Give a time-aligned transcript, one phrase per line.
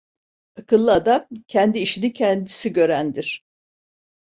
[0.55, 3.45] Akıllı adam kendi işini kendisi görendir.